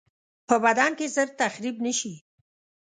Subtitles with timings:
[0.47, 2.13] په بدن کې ژر تخریب نشي.